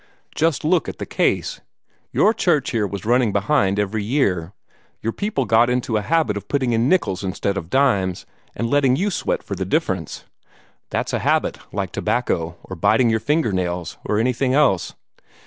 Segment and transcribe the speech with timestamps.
[0.33, 1.61] Just look at the case.
[2.11, 4.51] Your church here was running behind every year.
[5.03, 8.25] Your people had got into a habit of putting in nickels instead of dimes,
[8.55, 10.25] and letting you sweat for the difference.
[10.89, 14.95] That's a habit, like tobacco, or biting your fingernails, or anything else.